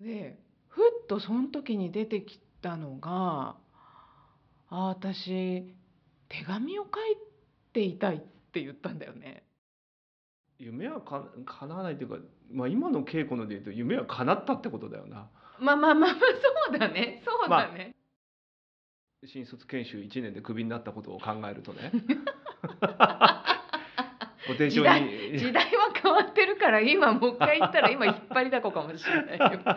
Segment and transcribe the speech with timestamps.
[0.00, 3.56] でふっとその時に出てきたのが
[4.70, 5.74] 「あ私
[6.28, 6.92] 手紙を書い
[7.72, 8.20] ていたい」っ
[8.52, 9.44] て言ったんだよね。
[10.58, 12.16] 夢はか叶わないというか、
[12.52, 16.20] まあ、今の稽古ので言うと夢は叶ったってことだよなまあまあまあまあ
[16.68, 17.96] そうだねそうだね。
[19.26, 21.92] 新卒研修1年でクビになったことを考えるとね
[24.50, 25.38] ご丁重時代に。
[25.38, 29.60] 時代は変わってるから今もう一回言ったら今引っ張りだこかもしれないよ。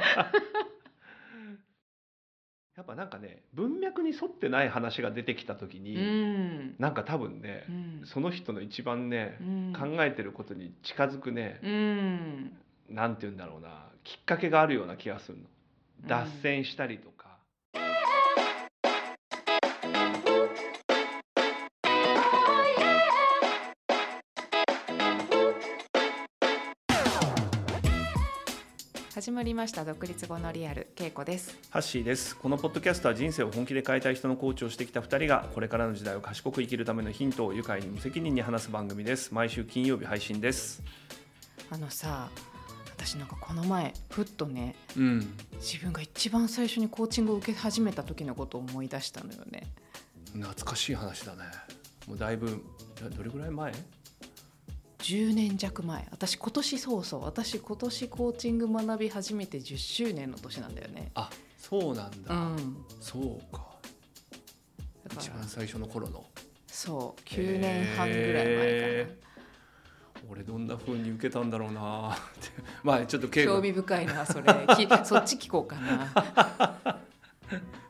[2.75, 6.75] やっぱなんかね文脈に沿ってない話が出てきた時うに、ん。
[6.79, 8.01] なんか多分ねう、ん。
[8.05, 9.73] その人の一番ね、うん。
[9.73, 12.57] 考えてることに近づくね、うん。
[12.89, 15.43] なんて言うんだろうなきっかけがあるような気がするの。
[15.43, 15.47] うん
[16.05, 17.12] 脱線したりと
[29.23, 31.57] 始まりました独立後のリアル恵子です。
[31.69, 32.35] ハッシーです。
[32.35, 39.33] このポッドキャストは人生を本気で変えたい人のコーチをしてきた2人がこれからの時代を賢く生きるためのヒントを愉快に無責任に話す番組です。
[39.33, 40.83] 毎週金曜日配信です。
[41.71, 42.29] あのさ
[42.97, 45.33] 私なんかこの前ふっとねうん。
[45.53, 49.67] 自分が一番最初にコーチングを受け始めた時のことを思い出したのよね。
[50.33, 51.43] 懐かしい話だね。
[52.09, 52.61] もうだいぶ
[53.01, 53.71] どどれぐらい前？
[55.03, 56.07] 10年弱前。
[56.11, 61.11] 私今年そうそう私今年コーチング学び始めて10周年の年なんだよね。
[61.13, 63.67] あそうなんだ、うん、そうか。
[65.15, 66.23] 一番最初の頃の。
[66.67, 68.65] そう9年半ぐらい前かな。
[68.65, 69.17] へ
[70.31, 72.13] 俺どんな風に受けたんだろうな。
[72.13, 72.49] っ て
[72.81, 74.43] まあちょっと興味深いなそれ。
[74.77, 76.99] き そっち聞こうかな。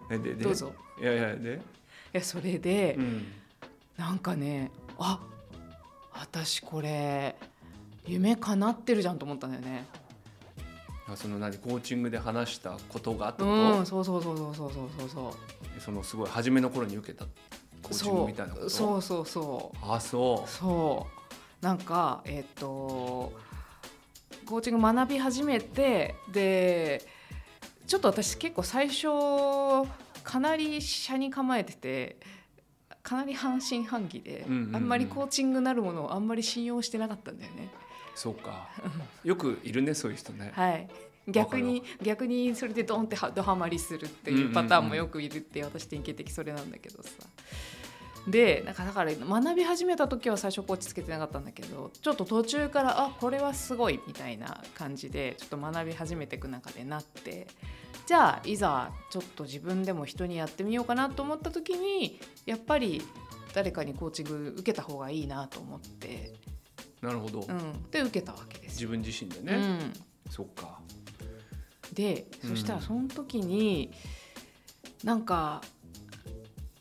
[0.42, 0.74] どうぞ。
[1.00, 1.60] いやいやで、い
[2.14, 3.26] やそれで、うん、
[3.98, 5.20] なんかねあ
[6.14, 7.36] 私これ
[8.06, 9.86] 夢叶ってるじゃんと思ったんだよね。
[11.16, 15.82] その何コーチングで話したことがあったこと、うん、そうそうそうそうそうそうそう。
[15.82, 17.26] そのすごい初めの頃に受けた
[17.82, 18.70] コーチングみたいなこと？
[18.70, 20.50] そうそうそうあそう。
[20.50, 21.08] そ
[21.62, 21.66] う。
[21.66, 23.34] なんかえっ、と
[24.46, 27.06] コーチング学び始めてで
[27.86, 29.08] ちょっと私結構最初
[30.24, 32.18] かなり車に構えてて
[33.14, 34.76] かなり半信半疑で、うんうんうん。
[34.76, 37.70] あんまりコーチングなるものをあんまり信用してなかったんだよね。
[38.16, 38.68] そうか。
[39.24, 40.88] よくいるねそういう人ね、はい。
[41.28, 47.10] 逆に逆にそれでドンってはドハマりするっていうパターンもよくいるって私典型的それなんだけどさ。
[48.28, 57.48] でなんかだから学び始めた時は最初コーチつけてなかったんだけどちょっと途中からあこれはすごいみたいな感じでちょっと学び始めていく中でなって
[58.06, 63.02] じゃあいざちょっと自分でも人にやってみようかなと思った時にやっぱり
[63.54, 66.34] 誰かにコーチング受けた方がいいなと思って、
[67.02, 68.84] なるほど、うん、で受けたわけです。
[68.84, 68.90] よ。
[68.90, 69.94] 自分自身でうね、ん。
[70.30, 70.80] そっか。
[71.94, 73.92] でうんそしたらその時に、
[75.04, 75.62] なんか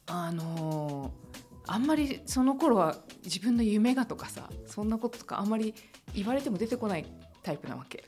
[0.06, 1.22] あのー
[1.64, 5.74] あんまりその頃は自分の夢がとかさそんなこととかあんまり
[6.12, 7.06] 言われても出てこない
[7.42, 8.04] タイプなわけ。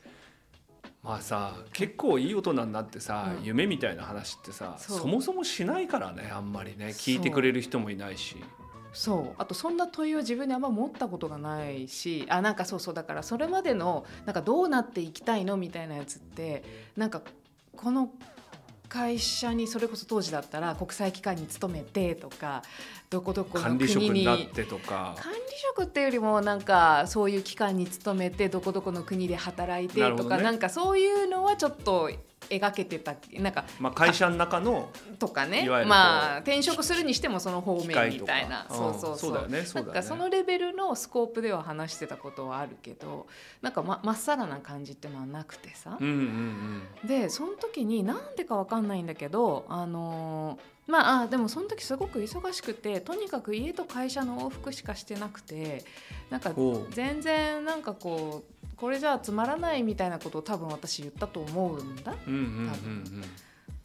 [1.05, 3.45] まあさ結構いい大人になってさ、うん。
[3.45, 8.37] 夢みたいな話ってさそもそもしないからねあんまりね聞いてくれる人もいないし。
[8.95, 9.35] そう。
[9.39, 16.65] あとそんな問いを自分であんま持ったことがないしあなんかそうそうだからそれまでのなんかどうなっていきたいのみたいなやつって
[16.97, 17.21] なんか
[17.77, 18.11] この
[18.95, 22.63] 会社にそれこそ当時だったら国際機関に勤めてとか
[23.11, 25.17] どこどこの管理職国にになってとか。
[25.19, 25.39] 管理
[25.77, 30.45] 職っていうよりもなんかそういう機関に勤めてどこどこの国で働いてとか、ね。
[30.45, 32.09] なんかそういうのはちょっと
[32.51, 35.67] 描けてたなんかまあ、会社の中のとかね。
[35.87, 38.67] まあ転職するにしてもその方面みたいな。
[38.71, 39.35] うんそうそうそう。
[39.35, 43.27] だよねそうねなんかそのレベルのスコープでは話してたことはあるけど
[43.63, 55.83] なんかままっさらな感じってのはなくてさ、うんうんでその時になんでかわかんないんだけどあのーまああでもその時すごく忙しくてとにかく家と会社の往復しかしてなくて
[56.31, 56.53] なんか
[56.91, 62.15] 全然なんかこうこれじゃあつまらないみたいなことを多分私言ったと思うんだ。
[62.27, 62.49] うんうんうんう
[63.21, 63.23] ん。
[63.23, 63.27] 多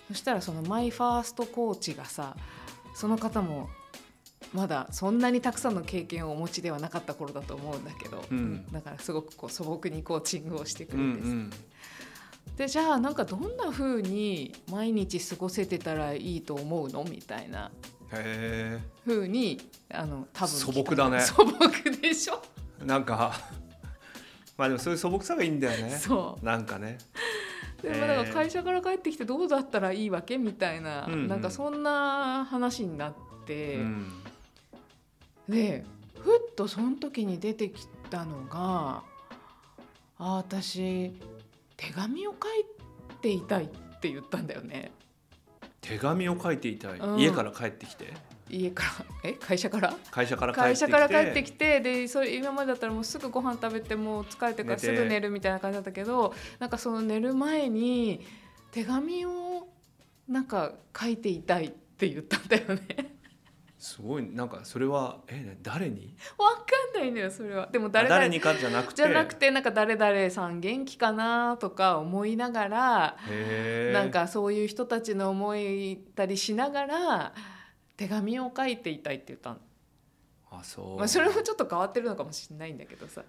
[0.10, 2.36] そしたらそのマイファーストコーチがさ
[2.96, 3.70] その方も
[4.54, 8.66] まだそんなにたくさんの経験をお持ちではなかった頃だと思うんだけど、うん。
[8.72, 11.50] だからすごくこう素朴にコーチングをしてくうんうれてさ、ん。
[12.58, 17.04] でじゃあなんかどんな風に毎日過ごせてたらいいと思うの？
[17.04, 17.72] みたいな。
[18.12, 19.62] へ風に
[19.94, 21.22] あの多分素朴だね。
[21.22, 21.70] 素朴
[22.02, 22.42] でしょ？
[22.82, 23.40] えなんか
[24.60, 25.92] まあでもそういう素朴さがいいんだよね。
[25.92, 26.46] そう。
[26.46, 26.98] なんかね。
[27.82, 31.28] でもだから会社から帰ってきてどうだったらいいわけみたいな、うんうん。
[31.30, 33.14] なんかそんな話になっ
[33.46, 34.12] て、うん。
[35.48, 35.86] で
[36.20, 39.02] ふっとその時に出てきたのが
[40.18, 41.14] あ私
[41.78, 42.66] 手紙を書いっ
[43.22, 43.68] ていたいっ
[44.02, 44.92] て言ったんだよね。
[45.80, 47.18] 手紙を書いていたい、うん。
[47.18, 48.14] 家から帰ってきて？
[48.50, 49.94] 家からえ会社から？
[50.12, 51.80] 会社から帰ってきて会社から帰ってきて。
[51.82, 58.26] でそれ今までだったらもうすぐご飯食べてもう疲れてからすぐ寝るみたいな感じだったけどなんかその寝る前に
[58.72, 59.68] 手紙を
[60.28, 63.16] なんか書いていたいって言ったんだよね。
[63.78, 64.24] すごい。
[64.24, 66.14] なんかそれはえね誰に？
[66.38, 66.64] わか
[66.98, 67.70] んないんだよそれは。
[67.72, 68.96] でも誰々誰にかじゃなくて。
[68.98, 73.18] じゃなくてなんか誰々さん元気かなとか思いながら
[73.94, 77.34] なんかそういう人たちの思いたりしながら
[78.00, 79.58] 手紙を書いていたいって言ったの、
[80.52, 83.24] あそう、まあ、それもちょっと変わってるのかもしれないんだけどさ。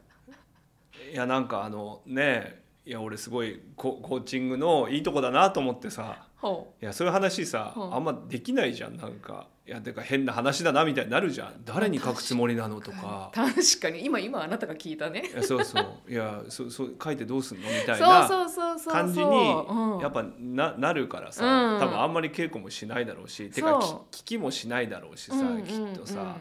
[1.13, 6.25] いやなんかあのねいや俺すごいココーチングのいいとこだなと思ってさ。
[6.37, 7.81] ほいやそういう話さ、う。
[7.81, 11.53] んあんまできないじゃんなんかいやてか変な話だなみたいになるじゃん。
[11.65, 13.31] 誰に書くつもりなのとか。
[13.33, 14.05] 確かに。
[14.05, 15.23] 今今あなたが聞いたね。
[15.33, 16.11] いやそうそう。
[16.11, 18.93] いやそそう書いてどうすんのみたいそうなそうそうそう。
[18.93, 20.01] 感じにうん。
[20.01, 21.81] やっぱななるからさ、うん。
[21.81, 24.11] 多分あんまり稽古もしないだろうしてかそう。
[24.11, 26.31] き聞きもしないだろうしさ、うんきっとさ、うんうん。
[26.31, 26.37] うん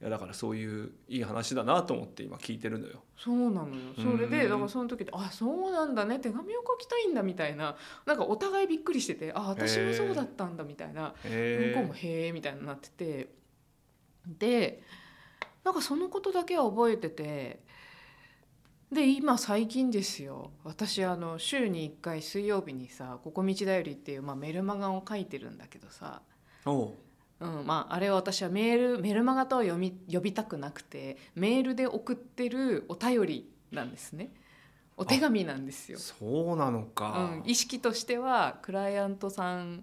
[0.00, 3.04] いやだからそういういい話だなと思って今聞いてるのよ。
[3.18, 3.74] そうなのよ。
[3.96, 6.18] それうんでだからその時で「あそうなんだね。
[6.18, 7.76] 手紙を書きたいんだ」みたいな。
[8.06, 11.14] なんかお互いびっくりしてて「あ私もそうだったんだ」みたいな。
[11.24, 13.34] へ向こうも「へえ」みたいになってて。
[14.26, 14.82] で
[15.64, 17.60] なんかそのことだけは覚えてて。
[18.90, 20.50] で今最近ですよ。
[20.64, 26.22] 私あの週に1回水曜日にさ「ここ道だより」っていう、まあ、メルマガを書いてるんだけどさ。
[26.64, 26.94] おう
[27.40, 34.30] うんまあ、あれは私はメールメルマガとは読み呼びたくなくてメールで送ってるお便りなんですね。
[34.96, 35.98] お手紙なんですよ。
[35.98, 37.30] そうなのか。
[37.42, 39.82] うん、、意識としてはクライアントさん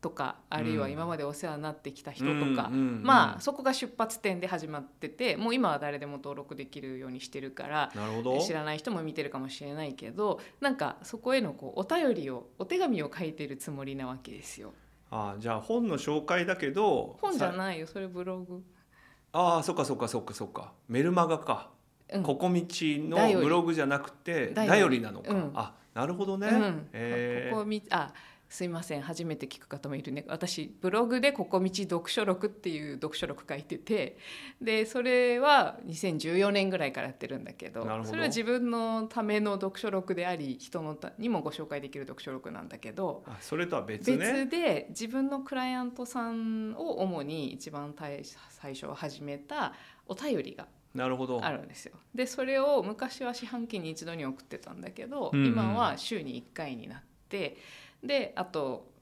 [0.00, 3.02] とかあるいは今までお世話になってきた人とか、うん。
[3.02, 8.40] まあそこが出発点で始まっててもう今は誰でも登録できるようにしてるからなるほど。
[8.40, 14.72] 知らない人も見てるかもしれないけどなんかそこへのこうお便りをお手紙を書いてるつもりなわけですよ。
[15.16, 18.64] あじゃあ本の紹介だけど本じゃさないよそれブログ。
[19.30, 20.72] ああそっかそっかそっかそっか。
[20.88, 21.70] メルマガか、
[22.12, 22.22] うん。
[22.24, 25.52] ここ道のブログじゃなくてだよりなのか、うん。
[25.54, 28.12] あなるほどね、うん、へここみあ
[28.54, 30.24] すいません初めて聞く方もいるね。
[30.28, 34.16] 私ブログで「ここ道読書録」っていう読書録書いてて
[34.62, 44.18] でそれは2014年ぐらいからやってるんだけどそれは自分のための読書録であり人のたにもご紹介できる読書録なんだけどあそれとは別ね。
[44.18, 49.74] 別で自分のクライアントさんを主に一番最最初始めた
[50.06, 51.44] お便りがなるほど。
[51.44, 51.96] あるんですよ。
[52.14, 55.46] でそれを昔は四半期に一度に送ってたんだけど、うんうん。
[55.48, 57.56] 今は週に1回になって
[58.04, 58.92] であと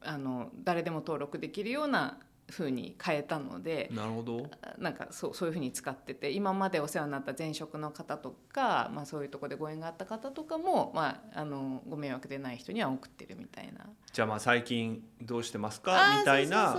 [0.00, 2.18] あの誰でも登録できるような
[2.50, 3.88] 風に変えたので。
[3.94, 4.50] なるほど。
[4.76, 13.86] なんかそうそういうふうに使ってて今までお世話になった前職の方とか、まあ、そういうところでご縁があった方とかも、まあ、あのご迷惑でない人には送ってるみたいな。
[14.12, 16.18] じゃあまあ最近どうしてますか？
[16.18, 16.76] みたいな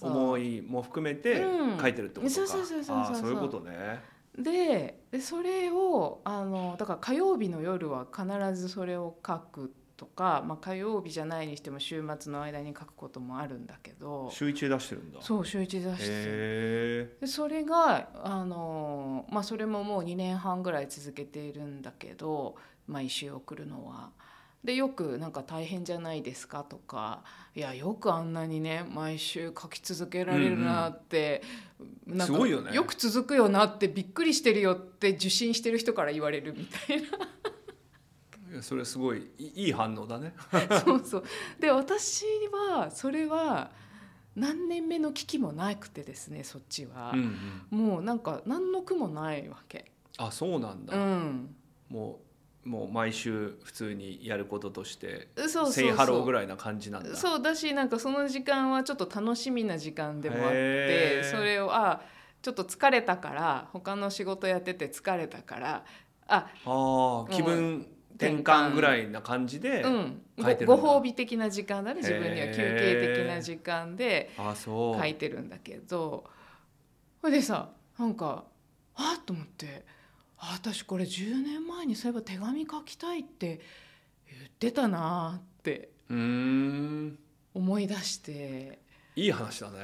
[0.00, 1.78] 思いも含めてうん。
[1.78, 2.96] 書いてるってことか、そうそうそうそうそう。
[2.96, 4.00] あーそういうことね。
[4.38, 14.30] ででそれをあのだから火曜日の夜は必ずそれを書くとか、まあ、火曜日じゃないにしても週末の間に書くこともあるんだけど。
[14.32, 15.22] 週一で出してるんだ。
[15.22, 22.56] そう週一出してへでそれがあの、まあ、それももう2年半ぐらい続けているんだけど
[22.88, 24.10] 毎週送るのは。
[24.64, 31.42] でよくなんか大変じゃないですかとかいやよくあんなにね毎週書き続けられるなって、
[32.06, 32.74] なんかすごいよね。
[32.74, 37.08] よく続くよなってびっくりしてるよって受診してる人から言われるみたいな
[38.60, 40.34] それすごいいいい反応だね。
[40.84, 41.24] そうそう。
[41.58, 42.24] で私
[42.68, 43.70] はそれは
[44.34, 47.12] 何年目の危機もなくてですねそっちは。
[47.14, 47.36] う、ん、
[47.72, 49.92] うん、もうなんか何の苦もないわけ。
[50.18, 51.54] あそうなんだ、うん。
[51.88, 52.20] も
[52.64, 57.16] うもう毎週普通にやることとしてそうセイハローぐらいな感じなんだ。
[57.16, 62.02] そうだしなんかその時間はちょっと楽しみな時間でもあってそれをあ
[62.40, 65.84] ちょっと疲れたから他の仕事やってて疲れたから
[66.28, 70.22] あああ気分転換ぐらいな感じで、うん。
[70.40, 70.76] 書いてるんだ。
[70.76, 75.00] ごご褒美的な時間だね自分には休憩的な時間でああそう。
[75.00, 76.24] 書いてるんだけど。
[77.20, 78.44] それでさなんか
[78.94, 79.84] あっと思って。
[80.38, 83.60] あ私これ10年前にそういえば手紙書きたいって
[84.28, 88.80] 言ってたなって思い出して。
[89.14, 89.78] いい話だね。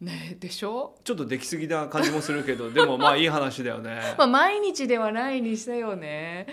[0.00, 0.96] ねでしょ？
[1.04, 4.00] ちょっとできすぎな感じもするけどでもまあいい話だよね。
[4.18, 6.46] まあ、毎日ではないにしたよね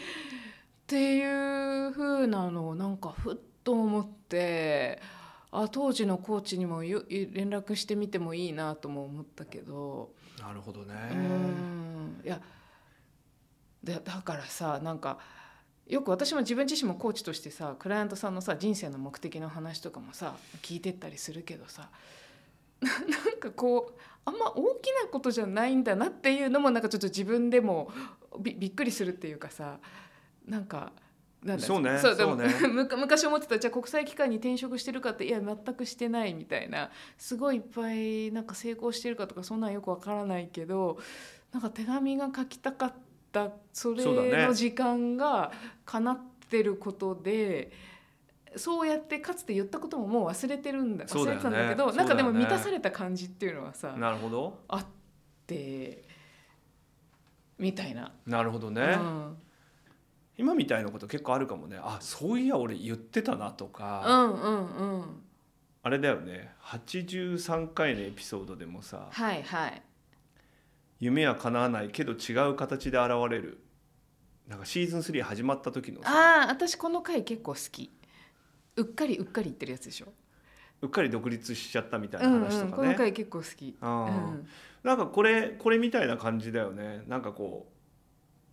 [0.88, 5.01] っていう風なのをなんかふっと思って
[5.51, 10.12] あ当時のコーチにもよ連絡してみてもいいなとも思ったけど。
[10.39, 10.94] なるほどね。
[11.12, 12.22] うん。
[12.24, 12.39] いや
[13.84, 15.20] でだからさなんか
[15.88, 21.89] よく私も自分自身もコーチとしてさクライアントさんのさ人生の目的の話とかもさ聞いてったりするけどさ
[22.79, 27.91] なんかこうあんま大きなことじゃないんだなっていうのもなんかちょっと自分でも
[28.39, 29.79] びびっくりするっていうかさ
[30.48, 30.92] なんか。
[31.44, 32.88] なんだそうねそうでもそうね。
[32.98, 33.60] 昔思ってた。
[33.60, 36.89] じゃあ国際機関に転職してるかっていや全くしてないみたいな。
[37.18, 40.98] すごいいっぱいなんか成功してるかとかそんなんよくわからないけど
[41.51, 42.94] なんか手紙が書きたかっ
[43.32, 45.51] たそれの時間が
[45.86, 47.72] 叶ってることで。
[48.56, 51.12] そうやってかつて言ったことももう忘れてるんだね。
[51.12, 54.60] 忘れてたんだけどなんかでも満たされた感じっていうのはさなるほど。
[54.68, 54.86] あっ
[55.46, 56.04] て
[57.60, 58.12] みたいな。
[58.25, 59.38] なるほどね、うん
[60.38, 61.79] 今みたいなこと結構あるかもね。
[61.82, 65.03] あそういや俺言ってたなとうか、んうんうん。
[65.84, 66.53] あれだよね。
[66.62, 69.82] 83回のエピソードでもさはいはい。
[71.00, 73.60] 夢は叶わないけど違う形で現れる。
[74.48, 76.10] なんかシーズン3始まった時のさ。
[76.10, 77.91] ああ私この回結構好き。
[78.75, 80.13] うっかりうっかり言ってるやつでしょ。
[80.82, 83.75] うっかり独立しちゃったみたいなうんうん、話とかね、この回結構好き。
[83.82, 84.48] うん。
[84.84, 87.03] なんかこれこれみたいな感じだよね。
[87.08, 87.76] なんかこう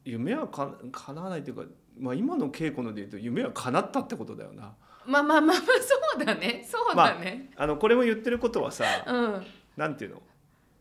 [0.04, 1.62] 夢はか叶わないというか、
[1.98, 4.74] まあ、今の稽古ので言うと夢は叶ったってことだよな。
[5.06, 6.66] まあまあまあまあそうだね。
[6.66, 9.46] そうだね、あのこれも言ってることはさうん。
[9.76, 10.22] なんていうの？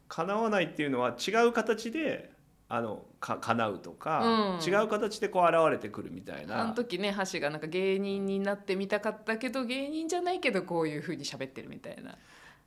[0.08, 2.32] 叶わないっていうのは違う形で
[2.70, 4.74] あのか叶うとか、うん。
[4.74, 6.62] 違う形でこう現れてくるみたいな。
[6.62, 12.18] あの時ね橋がなんか芸人になってみたかったけど芸人じゃないけどこういうふうに喋ってるみたいな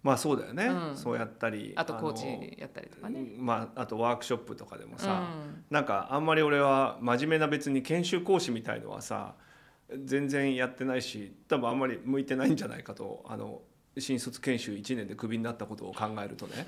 [0.03, 0.97] まあそうだよね、うん。
[0.97, 3.25] そうやったりあとコーのチやったりとかね。
[3.39, 5.65] まあ、あとワークショップとかでもさ、うん。
[5.71, 9.35] なんかあんまり俺は真面目な別に研修講師みたいのはさ
[10.05, 13.63] 全然やってないし多分あんまり向いてないんじゃないかとあの
[13.99, 16.65] 新卒研修1年でクビになったことを考えるとね。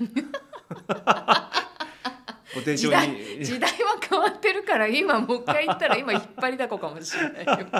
[2.55, 7.67] ご丁重時代に時代は変わってるから今もう一回言ったら今引っ張りだこかもしれないよ。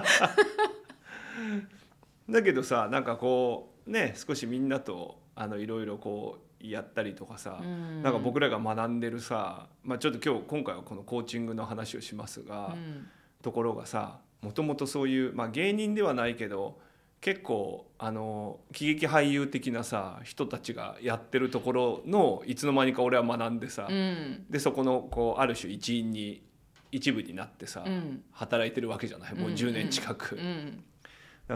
[2.30, 8.04] だけどさなんかこうね少しみんなとあのいろいろこうやったりとかさ、うん。
[8.04, 13.08] なんか僕らが学んでるさ、まあ、ちょっと今日今回はこのコーチングの話をしますが、うん。
[13.42, 16.78] ところがさもともとそういう、まあ、芸人ではないけど
[17.22, 24.46] 結構あの喜劇俳優的なさ人たちがやってるところのいつの間にか俺は学んでさ、うん。
[24.50, 26.44] でそこのこうある種一員に
[26.92, 28.24] 一部になってさ、うん。
[28.34, 29.36] 働いてるわけじゃない。
[29.36, 30.36] もう10年近く。
[30.36, 30.66] だかうん。
[30.68, 30.99] ら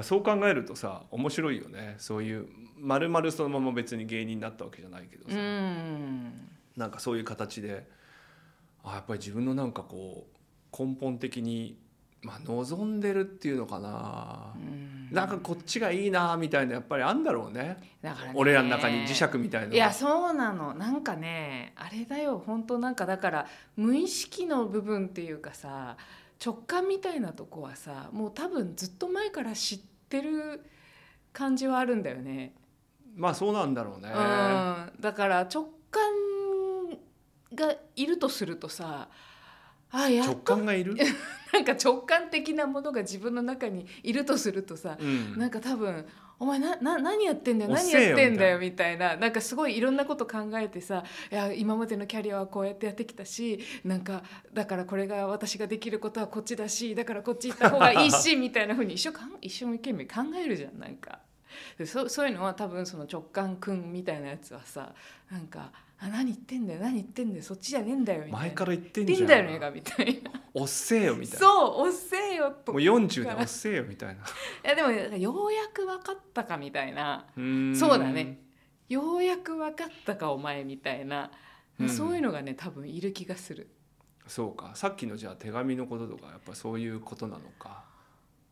[0.01, 1.95] そう考えるとさ面白いよね。
[1.99, 2.47] そういう
[2.79, 6.49] まるまるそのまま別に芸人になったわけじゃないけどさ、うん。
[6.75, 7.87] なんかそういう形で
[8.83, 11.77] あやっぱり自分のなんかこう根本的に、
[12.23, 15.09] まあ、望んでるっていうのかな、うん。
[15.11, 17.77] なんかこっちがいいなみたいなやっぱりあんだろうね。
[18.01, 18.33] だからね。
[18.35, 20.73] 俺らの中に磁石みたいないやそうなの。
[20.73, 22.41] なんかねあれだよ。
[22.43, 23.45] 本当なんかだから
[23.75, 25.97] 無意識の部分っていうかさ
[26.43, 30.63] 直感みたいなとこはさもう多分ずっと前から知ってる
[31.31, 32.53] 感じはあるんだよね。
[33.15, 36.01] まあそうなんだろうね、うん、だから直感
[37.53, 39.09] がいるとするとさ
[39.93, 40.95] あや直感がいる、
[41.53, 45.37] なんか直感的なものが自分の中にいるとするとさうん。
[45.37, 46.05] なんか多分
[46.39, 49.15] 「お前なな何やってんだよ何やってんだよ」みたいな。
[49.15, 49.27] な。
[49.27, 61.19] んかすごいいろんなこと考えてさ「いや今までのキャリアはこうやってやってきたしなんかだからこれが私ができることはこっちだしだからこっち行った方がいいし」 みたいな風に一生かん一生懸命考えるじゃんなんか。
[61.77, 64.91] でそそういうのは多分その直感くんみたいなやつはさ
[65.31, 65.71] なんか
[66.05, 68.39] 「あ何言ってんだよ何言ってんだよそっちじゃねえんだよ」みたいな。
[68.39, 69.23] 前から言ってんじゃん。
[69.23, 70.31] んだよねがみたいな。
[70.53, 71.39] おっせえよみたいな。
[71.39, 74.21] そうおっせえよともう40でおっせえよみたいな。
[74.21, 74.25] い
[74.63, 77.25] やでもようやく分かったかみたいな。
[77.35, 78.41] そうだね。
[78.89, 81.31] ようやく分かったかお前みたいな、
[81.79, 81.89] うん。
[81.89, 83.69] そういうのがね多分いる気がする。
[84.27, 84.71] そうか。
[84.75, 87.85] さっきのじゃあ手紙のこととかやっぱそういうことなのか。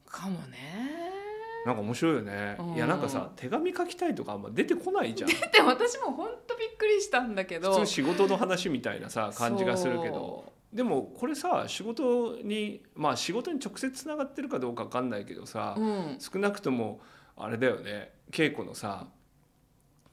[0.05, 1.30] かもね
[1.65, 2.55] なんか面白いよね。
[2.59, 2.73] うん。
[2.75, 5.29] いやなんかさ手紙書きたいとかあんま出てこないじゃん。
[5.51, 7.73] で私も本当びっくりしたんだけど。
[7.73, 10.51] 普通仕事の話みたいなさ感じがするけど。
[10.73, 16.17] でもこれさ仕事にまあ仕事に直接つながってるかどうか分かんないけどさ、うん。
[16.19, 17.01] 少なくとも
[17.35, 19.07] あれだよね稽古のさ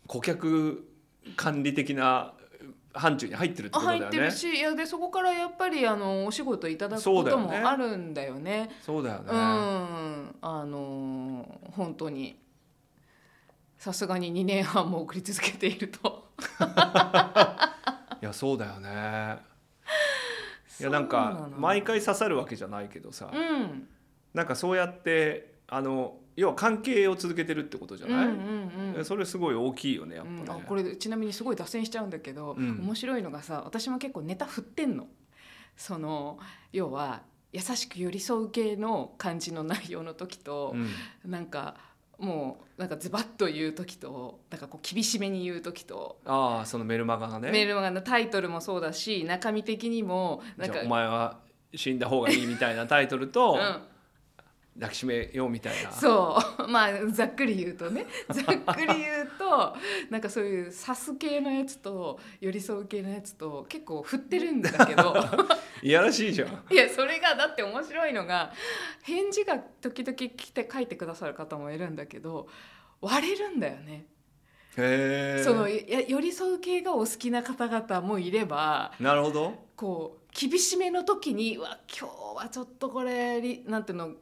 [0.07, 0.89] 顧客
[1.37, 2.35] 管理的な
[2.99, 4.31] 範疇に入ってるってことだよね入ってる。
[4.31, 8.71] しいやでそこからやっぱりあのお仕事いただくこともあるんだよね。
[8.83, 9.25] そうだよね。
[9.31, 12.39] うんあの本当に
[13.79, 16.29] さすがに2年半も送り続けていると。
[18.21, 19.39] いやそうだよね。
[20.81, 23.89] いやなんか毎回刺さるわけじゃないけどさ、うん
[24.35, 30.43] なんかそうやってあの要は関係を続けてるってことじゃない、うんうんうんそれすごい大きいよねやっぱね。
[30.43, 32.79] うん、あこれちなみにすごい脱線しちゃうんだけど、うん。
[32.81, 35.07] 面白いのがさ私も結構ネタ振ってんの。
[35.77, 36.39] その
[36.73, 41.31] 要は優しく寄り添う系の感じの内容の時と、うん。
[41.31, 41.77] なんか
[42.19, 47.53] もうなんかズバッと言う時となんかこう厳しめに言う時と、ああそのメルマガがね。
[47.53, 51.39] メールマガのタイトルもそうだし中身的にもなんかお前は
[51.75, 53.83] 死んだ方がいいみたいなタイトルと、 うん、
[54.81, 55.91] 抱きしめようみたいな。
[55.91, 56.67] そう。
[56.71, 58.07] まあざっくり言うとね。
[58.31, 59.77] ざっくり言うと
[60.09, 65.15] なんかそういうサス系のやつと寄り添う系のやつと結構振ってるんだけど。
[65.83, 66.65] いやらしいじゃん。
[66.71, 68.53] いやそれがだって面白いのが
[69.03, 72.49] 返事が時々来て書いてくださる方もいるんだけど
[73.01, 74.07] 割れるんだよね。
[74.77, 79.67] そのや寄り添う系がお好きな方々もいればなるほど。
[79.75, 84.13] こう厳しめの時にうわ今日はちょっとこれりなんていうの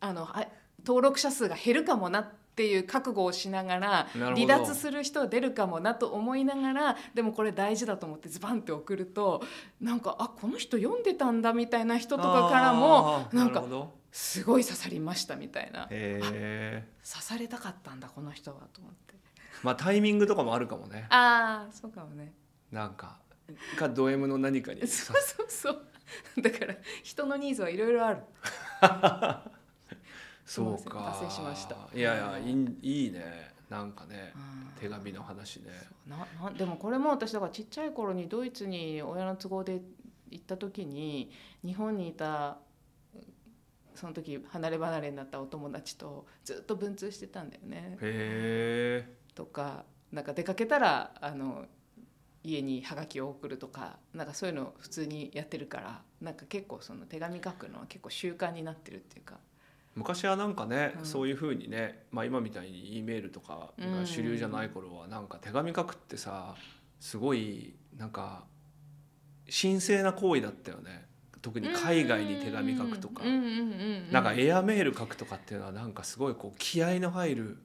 [0.00, 0.46] あのあ
[0.84, 2.28] 登録者数が減るかもなっ
[2.58, 9.42] ていう覚悟をしながら離脱する人は出るかもなと思いながらでもこれ大事だと思ってズバンって送ると
[9.80, 13.62] なんかあこの人読んでたんだみたいな人とかからもなんか
[14.10, 15.86] すごい刺さりましたみたいな。
[15.86, 19.14] 刺されたかったんだこの人はと思って。
[19.62, 21.06] まあタイミングとかもあるかもね。
[21.10, 22.32] ああそうかもね。
[22.72, 23.18] なんか
[23.76, 24.86] かド M の何かに。
[24.86, 26.42] そうそうそう。
[26.42, 28.22] だから人のニーズはいろいろある
[30.48, 31.14] そうか。
[31.20, 31.76] せん脱線しました。
[31.94, 33.52] いやいやいいいいね。
[33.68, 34.80] なんかねうん。
[34.80, 35.70] 手紙の話ね。
[36.06, 39.82] ななでもこれも私だからちっちゃい頃にドイツに親の都合で
[40.30, 41.30] 行った時に
[41.64, 42.58] 日本にいた
[43.94, 47.98] その時離れ離れになったお友達とずっと文通してたんだよね。
[48.00, 49.14] へえ。
[49.34, 51.66] とかなんか出かけたらあの
[52.42, 59.38] 家にハガキを送るとかなんかそういうの普通にやってるからなんか結構その手紙書くのは結構習慣になってるっていうか。
[59.98, 61.04] 昔はなんかね、うん。
[61.04, 66.54] そういうふうにね、まあ、今みたいに E メールとかが主流じゃない頃はなんか手紙書くってさ
[67.00, 68.44] すごいなんか
[69.46, 71.06] 神聖な行為だったよね。
[71.40, 73.22] 特に海外に手紙書くとか。
[73.24, 77.58] なんかエアメール書くとかっていうのはなんかすごいこう気合の入る、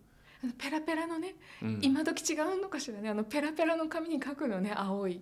[0.58, 1.80] ペラペラのねうん。
[1.82, 3.10] 今時違うのかしらね。
[3.10, 5.22] あのペラペラの紙に書くのね青い。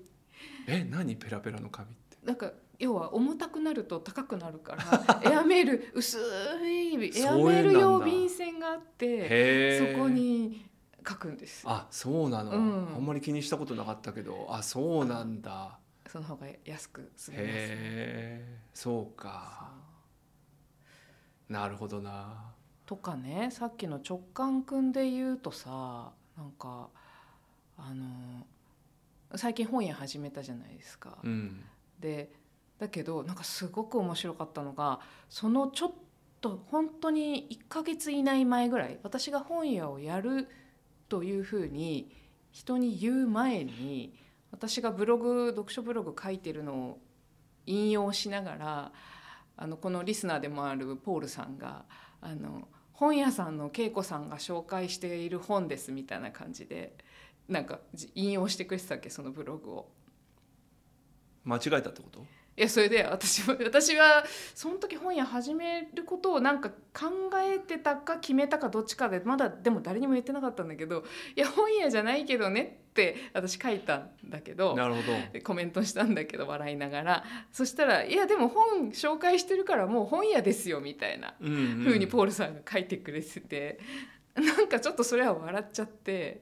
[0.68, 2.18] え何ペラペラの紙って？
[2.26, 6.18] なんか要は重たくなると高くなるから エアメール薄
[6.64, 10.66] いエアメール用便箋があってそこに
[11.08, 11.64] 書くんです。
[11.68, 12.96] あそうなの、うん。
[12.96, 14.48] あんまり気にしたことなかったけど。
[14.50, 15.78] あそうなんだ。
[16.08, 18.60] その方が安く済みますへえ。
[18.74, 19.72] そうか。
[21.50, 22.52] なるほどな。
[22.88, 26.90] とかねさっきの直感くんで言うとさなんか
[27.78, 28.46] あの
[29.36, 31.20] 最近本屋始めたじゃないですか。
[31.24, 31.64] うん。
[32.00, 32.32] で
[32.82, 35.92] だけどなんかすごく面白かったのがそのちょっ
[36.42, 40.48] と本当に1ヶ月以内前ぐらい私が本屋をやる
[41.08, 42.12] というふうに
[42.52, 44.16] 人に言う前に
[44.52, 47.00] 私がブログ読書ブログ書いてるのを
[47.68, 48.92] 引用しながら
[49.58, 51.86] あのこのリスナーでもあるポールさんが
[52.20, 56.96] あの本屋さんの恵子さんが紹介している本ですみたいな感じで
[57.48, 57.80] なんか
[58.16, 59.92] 引用してくれてたっけそのブログを。
[61.44, 62.26] 間違えたってこと？
[62.58, 75.14] いやそれで私も 私はその時本屋始めることをなんか考えてたか決めたかどっちかでまだでも誰にも言ってなかったんだけどいや本屋じゃないけどねって私書いたんだけどなるほど。
[75.32, 77.24] でコメントしたんだけど笑いながら。
[77.52, 83.80] そしたら「いやでも本紹介してるからもう本屋ですよ」みたいなうんうにポールさんが書いてくれてて。
[84.34, 86.42] なんかちょっとそれは笑っちゃって。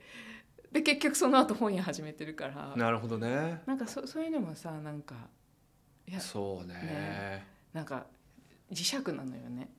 [0.72, 2.74] で結局その後本屋始めてるから。
[2.76, 3.62] なるほどね。
[3.66, 5.39] なんかそそういうのもさなんかい
[6.14, 8.06] やそうねねなんか
[8.72, 9.70] 磁石なのよね。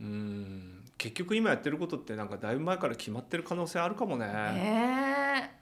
[0.00, 5.60] うん結局今やってることってなんかだいぶ前から決まってる可能性あるかもねね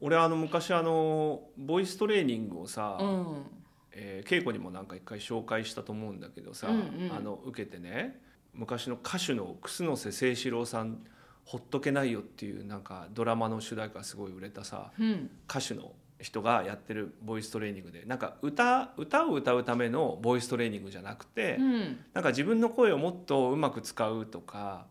[0.00, 3.04] 俺あの昔あのボイストレーニングをさ、え。
[3.04, 3.46] うん。
[3.92, 8.20] えー稽古にもなんか一回紹介したと思うんだけどさ、うんうんあの受けてね
[8.52, 11.04] 昔の歌手の楠瀬誠志郎さん
[11.44, 15.30] 「ほっとけないよ」っていうなんかドラマの主題歌すごい売れたさうん。
[15.48, 21.80] 歌手の人がやってるボイストレーニングでなんか歌歌を歌うためのボイストレーニングじゃなくて、うん。
[22.14, 24.86] なんか自分の声をもっとうまく使うとか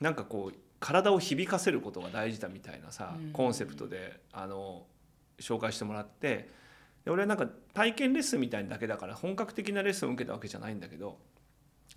[0.00, 4.86] なんかこう体を響かせることが大事だみたいなさ、うんコンセプトであの
[5.38, 6.48] 紹介してもらって
[7.04, 11.18] で俺はなんか体験レッスンみたいなだけだから本格的なレッスンを受けたわけじゃないんだけど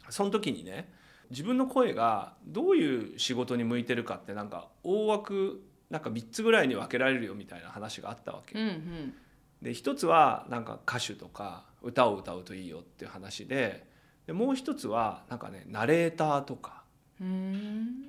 [0.10, 0.92] その時にね
[1.30, 5.62] 自分の声がどういう仕事に向いてるかってなんか大枠
[5.94, 8.58] なんか3つぐらいに分けられるよみたいな話があったわけ。
[8.58, 8.68] うん。
[8.68, 9.14] うん。
[9.62, 13.86] で一つはなんか歌手とか歌を歌うといいよっていう話で
[14.26, 16.82] でもう一つはなんかねナレーターとか
[17.22, 18.06] うん。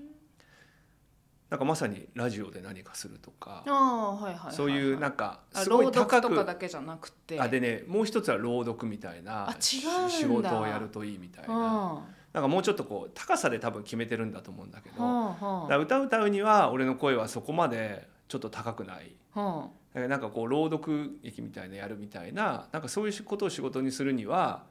[1.50, 9.82] なんかまさにラジオで何かするとかはいはいそういうなんかあすごい高くかだけじゃなくてあでねもう一つは朗読みたいな仕
[10.24, 12.02] 事をやるといいみたいなは
[12.34, 15.78] なんかもうちょっとこう高さで多分決めてるんだと思うんだけどあはあ。
[15.78, 19.14] 歌歌うには俺の声はそこまでちょっと高くない。
[19.34, 19.40] あ。
[19.40, 24.64] はだからなんかこう朗読劇みたいなやるみたいななんかそういうことを仕事にするには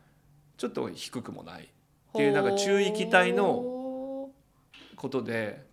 [0.58, 1.69] ちょっと低くもない。
[2.13, 4.32] あっていうなんか中域帯のほ
[4.97, 5.71] ことで。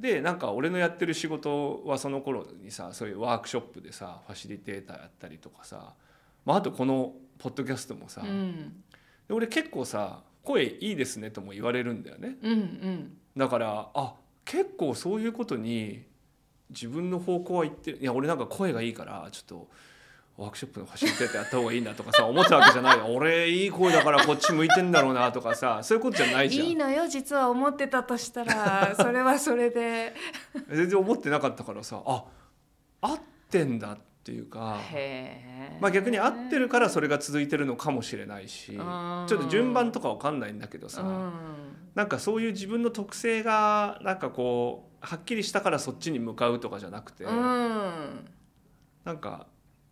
[0.00, 5.92] でなんか俺のやってる仕事はその頃にさそういうワークショップでさファシリテーターやったりとかさ、
[6.44, 8.84] まあ、あとこのポッドキャストもさ、ううん。
[9.26, 12.36] で俺結構さ声いいですねとも言われるんだよね。
[12.42, 13.16] うんうん。
[13.36, 16.04] だからあ結構そういうことに
[16.70, 17.98] 自分の方向は言ってる。
[18.00, 19.68] いや俺なんか声がいいからちょっと
[20.38, 22.98] ワークショップのファシリテーターやった方がいいなとかさ思ったわけじゃない。
[22.98, 26.66] よ 俺いい声だからこっち向いてんだろうなとかさそういうことじゃないじゃん。
[26.66, 28.94] いいのよ実は思ってたとしたら。
[28.96, 30.14] それはそれで。
[30.70, 32.24] 全然思ってなかったからさあ
[33.00, 34.78] 合ってんだっていうか、
[35.80, 41.32] まあ、逆に合ってるからそれが続いてるのかもしれないしちょっと順番とかわかんないんだけどさ、うん。
[41.94, 48.28] なんかそういう自分の特性がなんかこうはっきりしたからそっちに向かうとかじゃなくて、うん。
[49.04, 49.46] なんか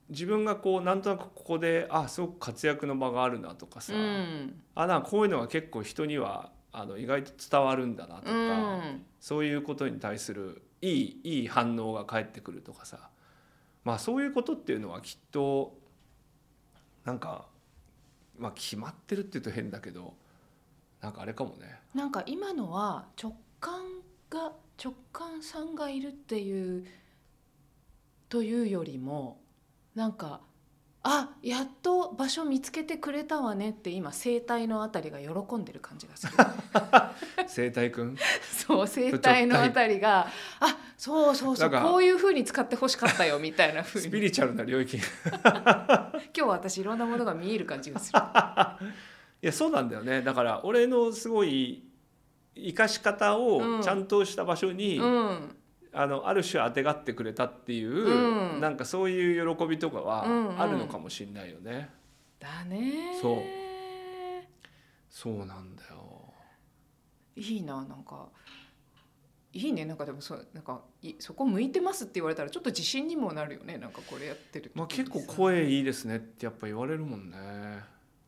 [0.08, 4.60] 自分がこうなんとなくここであすごく活躍の場があるなとかさ、うん。
[4.74, 13.10] あなんかこういうのが結構人にはあの意外と伝わるんだなとか、うんそういうことに対するいいいい反応が返ってくるとかさ
[13.86, 15.78] まあそういうことっていうのはきっと
[17.04, 17.46] なんか、
[18.36, 20.14] まあ、決まってるっていうと変だけど
[21.00, 21.78] なんかあれかもね。
[21.94, 23.84] なんか今のは直感
[24.28, 26.84] が直感さんがいるっていう
[28.28, 29.38] というよりも
[29.94, 30.40] なんか
[31.08, 36.32] あやっと場所見つけてくれたわねって今生体のあたりが喜んでる感じがする。
[37.46, 38.16] 生態くん？
[38.42, 40.26] そう生体のあたりが
[40.58, 44.06] あそうそうそうこういう風に使ってほしかったよみたいな風に。
[44.06, 44.96] スピリチュアルな領域。
[44.96, 48.18] い 今日私いろんなものが見える感じがする。
[49.42, 50.22] やそうなんだよね。
[50.22, 51.84] だから俺のすごい
[52.56, 53.78] 生かし方うん。
[53.78, 55.55] をちゃんとした場所に、うん
[55.96, 58.60] あのある種あてがってくれたっていう、うん。
[58.60, 60.24] なんかそういう喜びとかは
[60.58, 61.90] あるのかもしれないよね、
[62.38, 63.18] だね。
[63.20, 63.38] そう。
[65.08, 66.32] そうなんだよ。
[67.34, 68.28] いいななんか。
[69.52, 77.38] いいねなんかでもそうなんかいそこ向いてますって言われたらちょっと自信にもなるよねなんかこれやってるまあ、結構声いいですねってやっぱ言われるもんね。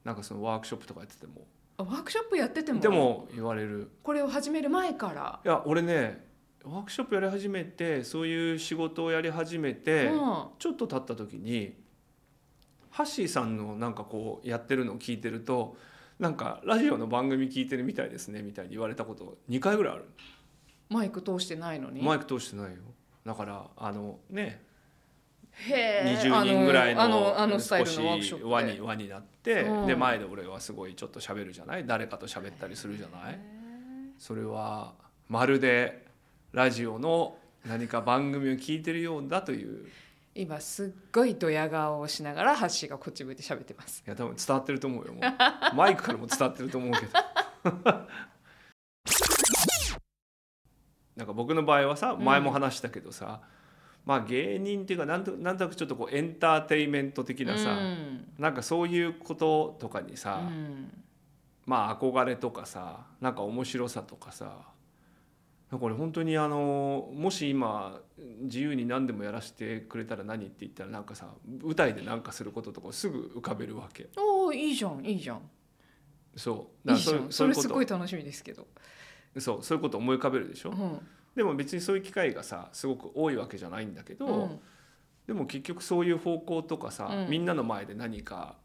[0.04, 1.42] なんかそのワークショップとかやってても。
[1.76, 2.80] あワークショップやってても？
[2.80, 3.90] でも言われる。
[4.02, 6.27] これを始める前から、いや俺ね
[6.70, 10.44] ワークショップやり始めてそういう仕事をやり始めて、うん。
[10.58, 11.74] ちょっと経った時に
[12.90, 15.76] ハッシーさんのなんかこうやってるのを聞いてると
[16.18, 20.04] なんかラジオの番組聞いてるみたいですねみたいに言われたこと2回ぐらいある
[20.88, 22.02] マイク通してないのに？
[22.02, 22.78] マイク通してないよ。
[23.24, 24.66] だからあのね。
[25.52, 28.00] へー20人ぐらいの少し
[28.42, 29.86] 輪に輪になって、うん。
[29.86, 31.86] で前で俺はすごいちょっと喋るじゃない？
[31.86, 33.38] 誰かと喋ったりするじゃない？
[34.18, 34.94] それは
[35.28, 36.07] まるで
[36.52, 39.86] ラジオの何か番組を聞いてるようだという。
[40.34, 44.02] 今すっごいドヤ顔をしながらハッシーがこっち向いて喋ってます。
[44.06, 45.22] いや多分伝わってると思うよもう。
[45.76, 47.12] マイクからも伝わってると思うけど。
[51.16, 53.42] なんか僕の場合はさ前も話したけどさ、
[54.06, 58.32] まあ芸人っていうかなんとなんとなくちょっとこうエンターテインメント的なさ、うん。
[58.38, 61.04] なんかそういうこととかにさ、うん。
[61.66, 64.52] まあ憧れとかさなんか面白さとかさ
[65.70, 68.00] なんか俺本当にあのもし今
[68.40, 71.28] 自由に何でもやらせてくれたら何って言ったらなんかさ
[71.62, 74.08] 舞台で何かすることとかすぐ浮かべるわけ。
[74.16, 75.42] おおいいじゃんいいじゃん。
[76.36, 76.90] そう。
[76.90, 77.30] いいじゃん。
[77.30, 78.66] それすごいと楽しみですけど、
[79.38, 81.06] そうそういうこと思い浮かべるでしょ、うん。
[81.36, 84.58] でも別にそういう機会がさすごく多いわけじゃないんだけど、うん。
[85.26, 87.30] でも結局そういう方向とかさ、うん。
[87.30, 88.56] みんなの前で何か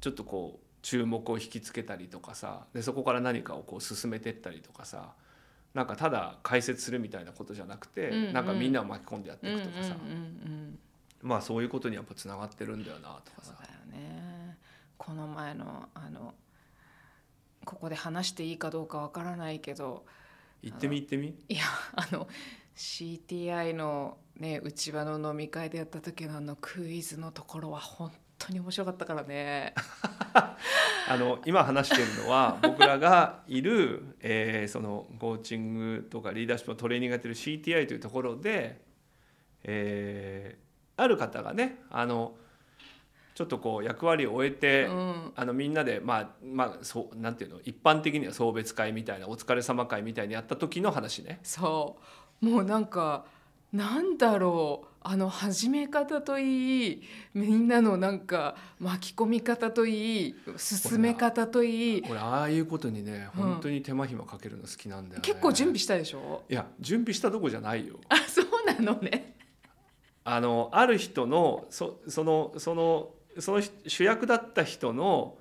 [0.00, 5.12] ちょっとこう注目を引きつけたりとかさでそこから何かをこう進めてったりとかさ
[5.74, 8.32] なんかただ解説するみたいなことじゃなくて、うんうん。
[8.32, 10.78] なんかみんなを巻き込んでやってうんうんいくとかさ、うんうん
[11.22, 13.44] まあそういうことにやっぱつながってるんだよなとかさ。
[13.44, 14.56] そうだよね。
[14.96, 16.34] この前のあの
[17.64, 20.06] ここで話していいかどうかわからないけど
[20.62, 21.34] 行ってみ行ってみ？
[21.48, 21.60] いや
[21.94, 22.26] あの
[22.74, 29.74] CTI のね内場の飲み会でやった時のあのクイズのところは本当に面白かったからね。
[31.08, 38.80] あの今話してるのは 僕らがいる、えーそのコーチングとかリーダーシップのトレーニングがやってる CTI というところで、
[39.64, 40.70] えー
[41.02, 42.34] ある方がねあの
[43.34, 45.32] ちょっとこう役割を終えて、うん。
[45.34, 51.40] あのみんなでまあまあそうなんていうの一般的には送別会みたいなお疲れ様会みたいにやった時の話ね。
[51.42, 51.96] そ
[52.42, 52.46] う。
[52.46, 53.24] もうなんか
[53.72, 62.04] なんだろうあの始め方といいみんなのなんか巻き込み方といい進め方といい。
[62.08, 66.44] 俺ああいうことにねうん本当に手間暇かけるの好きなんだよね、結構準備したでしょ？
[66.50, 67.96] いや準備したとこじゃないよ。
[68.10, 69.36] あそうなのね。
[70.22, 75.38] あのある人のそそのそのその主役だった人の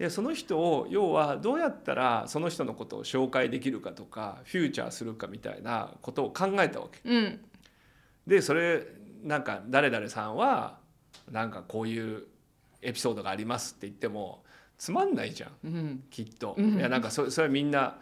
[0.00, 6.98] いやその人を要はどうやったらその人のことを紹介できるかとかフューチャーするかみたいなことを考えたわけ。
[7.08, 7.40] うん
[8.26, 8.86] でそれ
[9.22, 10.78] なんか誰々さんは
[11.30, 12.24] なんかこういう
[12.80, 14.42] エピソードがありますって言っても
[14.78, 15.50] つまんないじゃん。
[15.64, 16.04] うん。
[16.10, 16.54] きっと。
[16.58, 16.78] うん。
[16.78, 17.98] いやなんかそそれはみんな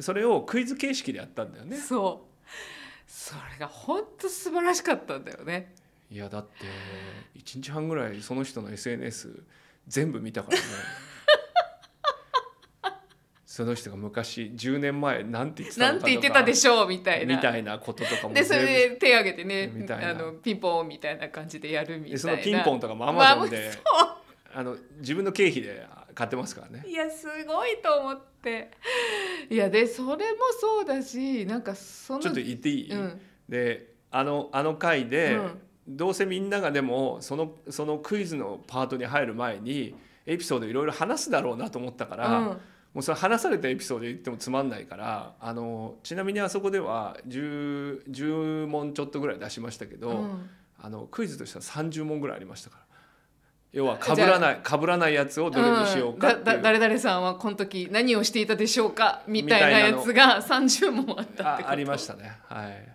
[0.00, 1.76] それをクイズ形式でやったんだよね。
[1.76, 2.50] そう。
[3.06, 5.74] それが本当素晴らしかったんだよね。
[6.10, 6.66] いやだって
[7.38, 9.42] 1日半ぐらいその人の SNS
[9.88, 10.62] 全部見たからね
[13.54, 15.96] その人が昔10年前なんて言ってたな？
[15.96, 17.36] んて言ってたでしょうみたいな。
[17.36, 20.10] みたいなこととかもでそれで手挙げてねみたいな。
[20.10, 22.14] あのピンポンみたいな感じでやるみたいな。
[22.14, 23.70] でそのピンポンとかもアまあマゾンで、
[24.52, 25.86] あの自分の経費で
[26.16, 26.84] 買ってますからね。
[26.84, 28.72] いやすごいと思って。
[29.48, 33.20] いやでそれもそうだしなんかそのちょっと言っていい、うん。
[33.48, 35.60] であのあの回で、うん。
[35.86, 39.94] どうせみんながでもそのそのクイズのパートに入る前に
[40.26, 42.60] エピソードいろいろ話すだろうなと思ったから、うん
[42.94, 50.50] もうそれ話されたエピソード言ってもつまんないからあのちなみにあそこでは 10, 10問ちょっとぐらい出しましたけど、うん。
[50.80, 52.84] あのクイズとしては30問ぐらいありましたから。
[53.72, 56.44] 要は被らない被らないやつをどれにしようかっていう、ん。
[56.44, 59.22] だだ誰々さんはこの時何をしていたでしょうか？
[59.26, 61.68] みたいなやつが30問あったってこと。
[61.68, 62.38] あありましたね。
[62.44, 62.88] はい。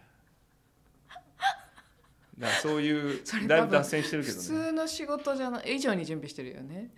[2.39, 4.47] だそういうだいぶ脱線してるけ普どね。
[4.47, 5.75] 通の仕事じゃない。
[5.75, 6.89] 以上に準備してるよね、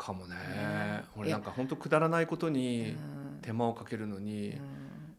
[0.00, 0.34] かもね、
[1.16, 1.22] うん。
[1.22, 2.96] 俺なんか本当くだらないことうにん。
[3.42, 5.16] 手間をかけるのに、うん。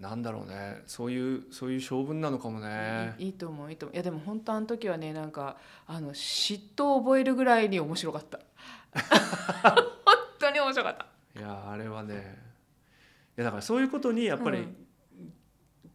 [0.00, 0.82] なんだろうね。
[0.86, 3.14] そういうそういう性分なのかもね。
[3.18, 3.94] いいいいと思ういいと思う。
[3.94, 8.40] いやでも本当あの時はねなんかあの嫉妬を覚えるぐらいに面白かった。
[9.62, 9.76] 本
[10.40, 11.06] 当に面白かった。
[11.38, 12.38] いやあれはね。
[13.36, 14.87] いやだからそういうことにやっぱりうん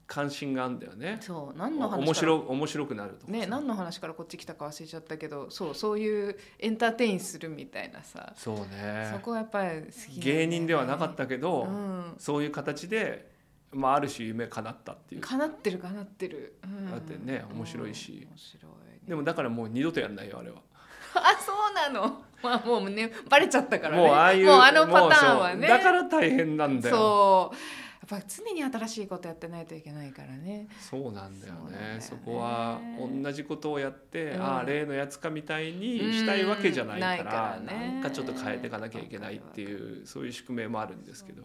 [0.05, 9.09] 関心があるんだよね、そう何の話から面白面白くなるとね何の話からこっち来たか忘れちゃったけどそうそういうエンターテインするみたいなさ、そうね。
[9.11, 10.23] そこはやっぱり好きね。
[10.23, 12.13] 芸人ではなかったけど、うん。
[12.17, 13.31] そういう形で、
[13.71, 15.21] まあ、ある種夢叶ったっていう。
[15.21, 16.91] 叶ってる叶ってる、うん。
[16.91, 18.11] だってね面白いし。
[18.11, 18.99] うん面白いね。
[19.07, 20.57] でもだからもう二度とやんないよあれは。
[21.15, 22.23] あそうなの。
[22.41, 24.03] まあもうねバレちゃったからね。
[24.03, 25.67] もうああいうもうあのパターンはね。
[25.67, 26.95] だから大変なんだよ。
[26.95, 27.55] そう。
[27.55, 27.59] や
[28.05, 30.67] っぱ常に新しいことやってないといけないからね。
[30.79, 31.95] そうなんだよね。
[31.95, 32.01] ね。
[32.01, 34.41] そこは同じことをやって、うん。
[34.41, 37.65] ああ例のやつかみたいにしたいわけじゃないから,、うん。
[37.67, 41.43] からねなんかちょっと変えていかなきゃいけないっていうそういう宿命もあるんですけど。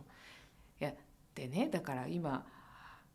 [1.38, 2.44] でねだから今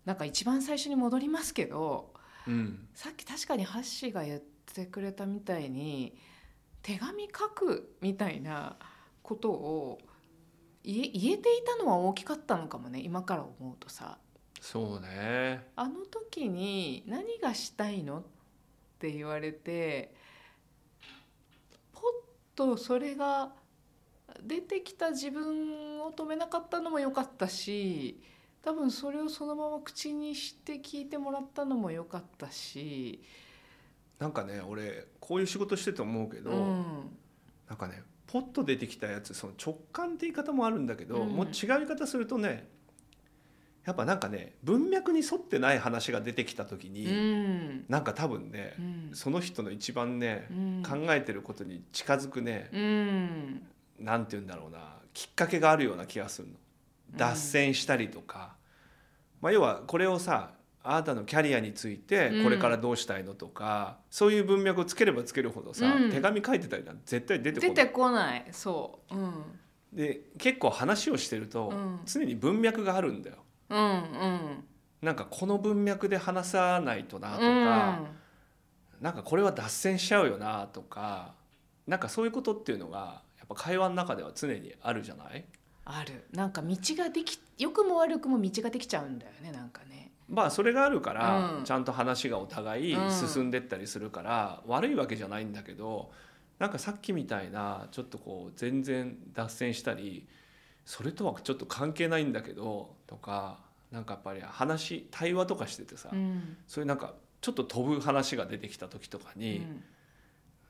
[0.05, 2.13] なんか一番最初に戻りますけど
[2.47, 2.87] うん。
[2.93, 4.41] さっき確かにハッシーが言っ
[4.73, 6.15] てくれたみたいに
[6.81, 8.77] 手紙書くみたいな
[9.21, 9.99] ことを
[10.83, 14.17] 言え言えていたのは大きかったのかもね今から思うとさ。
[14.59, 15.67] そうね。
[15.75, 18.23] あの時に「何がしたいの?」っ
[18.99, 20.13] て言われて
[21.91, 22.03] ポッ
[22.55, 23.53] とそれが
[24.41, 28.21] 出てきた自分を止めなかったのも良かったし
[28.61, 33.21] 多分それをそのまま口にして聞いてもらったのも良かったし、
[34.19, 37.17] なんかね俺こういう仕事してて思うけど、うん、
[37.73, 41.29] なんかねポッと出てきたやつその直感って言い方もあるんだけど、うん。
[41.29, 42.67] もう違う言い方するとね
[43.83, 47.85] やっぱなんかね文脈に沿ってない話が出てきた時に、うん。
[47.89, 49.09] なんか多分ねう、ん。
[49.13, 50.83] その人の一番ね、うん。
[50.83, 53.63] 考えてることに近づくね、うん。
[53.99, 56.53] なんて言うんだろうなきっかけがあるような気がするの。
[57.17, 58.55] 脱線したりとか、
[59.41, 60.51] まあ、要はこれをさ
[60.83, 62.43] あなたのキャリアについてうん。
[62.43, 66.11] これからどうしたいのとか、そういう文脈をつければつけるほどさ、うん。
[66.11, 67.75] 手紙書いてたりなんて絶対出てこない。
[67.75, 68.45] 出てこない。
[68.51, 69.33] そう、うん、
[69.93, 71.99] で結構話をしてると、うん。
[72.05, 73.37] 常に文脈があるんだよ。
[73.69, 74.63] うんうん。
[75.01, 79.03] なんかこの文脈で話さないとなとか、うん。
[79.03, 81.33] なんかこれは脱線しちゃうよなとか
[81.87, 85.45] なんかそういうことっていうのがやっぱ会話の中では常にあるじゃない？
[85.85, 86.25] ある。
[86.31, 90.02] なんか道ができ良くも悪くも道ができちゃうんだよねなんかね
[90.33, 91.63] まあそれがあるから、うん。
[91.63, 93.09] ちゃんと話がお互いうん。
[93.11, 96.11] 進んでったりするから、悪いわけじゃないんだけど
[96.57, 100.27] なんかさっきみたいなちょっとこう全然脱線したり
[100.85, 103.59] それとはちょっと関係ないんだけどとか
[103.91, 106.57] なんかやっぱり話対話とかしててさ、うん。
[106.67, 109.83] そういうなんかちょっと飛ぶ話が出てきた時とかうに、ん。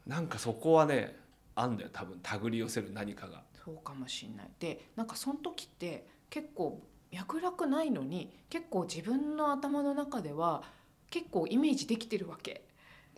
[0.06, 1.16] なんかそこはね
[1.56, 3.44] あんだよ多分手繰り寄せる何かが。
[3.64, 4.50] そうかもしんない。
[4.60, 6.82] でなんかその時って結構
[7.14, 10.64] 脈絡ないのに結構自分の頭の中では
[11.12, 12.66] 結構イメージできてるわけ。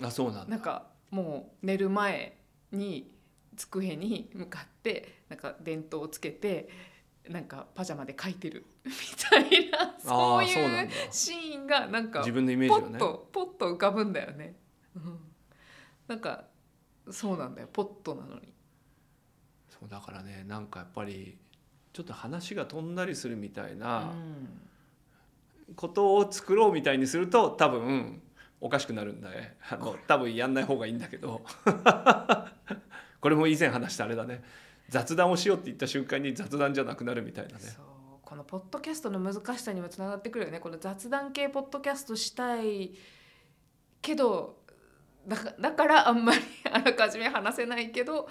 [0.02, 0.50] あそうなんだ。
[0.50, 2.38] なんかもう寝る前
[2.72, 3.16] に
[3.56, 6.68] 机に向かってなんか電灯をつけて
[7.30, 8.66] なんかパジャマで描いてる。
[8.84, 14.56] みたいなあそういんうだシーンがなんか自分のイメーポッジをねとポッと浮かぶんだよね。
[14.96, 15.20] うん。
[16.08, 16.48] なんか
[17.10, 17.70] そうなんだよ。
[17.72, 18.54] ポットなのに。
[19.70, 21.38] そうだからねなんかやっぱり
[21.96, 24.14] ちょっと話が飛んだりするみたいうなん。
[25.78, 28.22] ことを作ろうみたいにすると多分
[28.60, 29.56] おかしくなるんだね。
[29.70, 31.42] あの多分やんない方がいいんだけど。
[33.22, 34.44] これも以前話したあれだね。
[34.90, 37.60] 雑談をしようって言った瞬間に雑談じゃなくなるみたいなね。
[37.60, 37.86] そう。
[38.24, 40.60] このポッドキャストの難しさにもつながってくるよね。
[40.60, 42.94] この雑談系ポッドキャストしたい
[44.02, 44.58] けど
[45.28, 48.28] だからあんまりあらかじめ話せないけど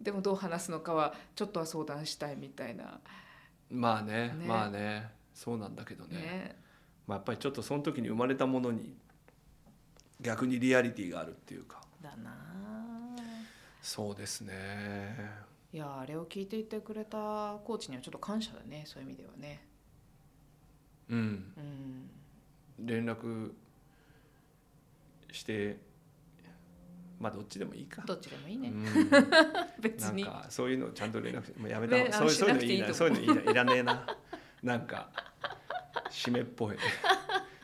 [0.00, 3.00] でもどう話すのかはちょっとは相談したいみたいな。
[3.70, 4.46] まあねね。
[4.46, 5.10] まあね。
[5.34, 6.16] そうなんだけどね。
[6.16, 6.56] ね。
[7.06, 8.94] まあ、やっぱりちょっとその時に生まれたものに
[10.20, 11.80] 逆にリアリティがあるっていうか。
[12.02, 12.30] だな。
[12.30, 13.16] あ
[13.82, 15.16] そうですね。
[15.72, 19.60] いやあれを聞いていてくれたコーチにはちょっと感謝だねそういう意味ではね。
[21.10, 21.52] うん。
[22.78, 22.86] うん。
[22.86, 23.52] 連絡
[25.32, 25.76] して
[27.18, 28.02] まあどっちでもいいか。
[28.06, 28.84] どっちでもいいうね、ん、
[29.80, 30.24] 別に。
[30.24, 31.96] なんかそういうのちゃんと連絡してもうやめた。
[31.96, 34.06] 方ねが、そういうそういうのいいしなそうていうのいいないらねえな。
[34.62, 35.10] なんか
[36.10, 36.76] 締めっぽい。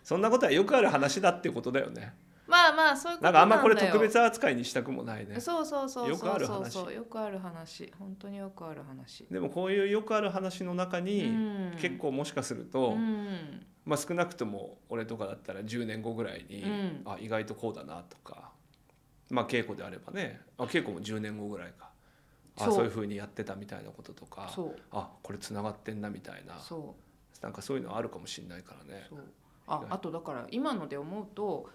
[0.03, 2.15] そんなことはよくある話だってことだよね。
[2.47, 5.41] まあまあそういうことなんかあんまこれ特別扱いにしたくもないね。
[5.41, 6.11] そうそうそうそう。
[6.11, 6.95] よくあるそう話そう。
[6.95, 7.93] よくある話。
[7.99, 9.27] 本当によくある話。
[9.31, 11.77] でもこういうよくある話の中に、うん。
[11.79, 13.67] 結構もしかすると、うん。
[13.85, 17.03] まあ、少なくとも俺とかだったら10年後ぐらいに、うん。
[17.07, 18.53] あ意外とこうだなとか
[19.35, 21.91] まあ稽古であればねあ稽古も10年後ぐらいか。
[22.57, 22.85] あそう。
[22.85, 24.49] いうふうにやってたみたいなこととか。
[24.93, 26.59] あこれつながってんなみたいな。
[26.61, 26.95] そ
[27.43, 29.09] なんかそういうのあるかもしれないからね。
[29.67, 31.69] ああとだから今ので思うと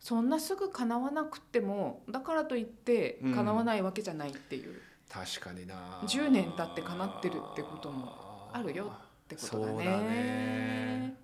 [0.00, 3.34] そんなすぐ叶わなくてもだからといってうん。
[3.34, 6.02] 叶わないわけじゃないっていう、確かにな。
[6.02, 8.92] 10年経って叶ってるってこともあるよ
[9.24, 9.84] ってことだね。
[9.84, 11.14] だね。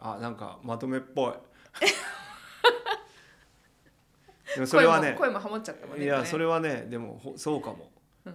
[0.00, 1.32] あなんかまとめっぽい
[4.54, 7.90] でもそれはね声もハモっちゃったもんねいやそれはねでもほそうかも。
[8.24, 8.34] うん。